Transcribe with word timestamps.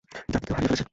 যাকে 0.31 0.45
কেউ 0.45 0.55
হারিয়ে 0.55 0.69
ফেলেছে। 0.69 0.85